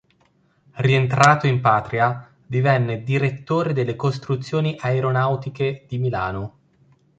[0.81, 6.57] Rientrato in Patria, divenne Direttore delle Costruzioni Aeronautiche di Milano.